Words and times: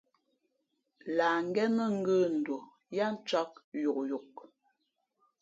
Lah 1.15 1.37
ngén 1.49 1.71
nά 1.77 1.85
ngə̂nduα 1.97 2.65
yáá 2.95 3.11
ncāk 3.15 3.51
yokyok. 3.83 4.35